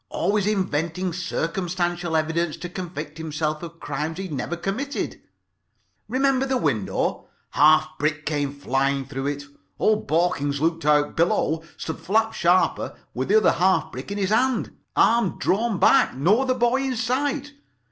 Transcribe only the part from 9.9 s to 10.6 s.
Borkins